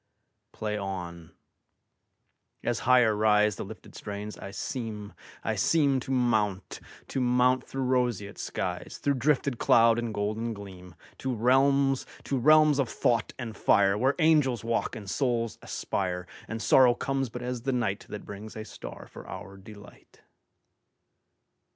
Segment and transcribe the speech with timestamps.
[0.51, 1.29] Play on!
[2.63, 8.97] As higher riseThe lifted strains, I seem, I seemTo mount, to mount through roseate skies,
[8.99, 14.15] Through drifted cloud and golden gleam, To realms, to realms of thought and fire, Where
[14.17, 19.05] angels walk and souls aspire, And sorrow comes but as the nightThat brings a star
[19.05, 20.23] for our delight.